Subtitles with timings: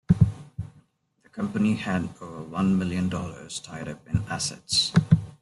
[1.21, 4.91] The company had over one million dollars tied up in assets.